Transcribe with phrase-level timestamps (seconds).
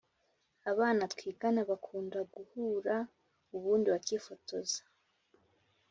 [0.71, 2.95] Abana twigana bakunda guhura
[3.55, 4.79] ubundi bakifotoza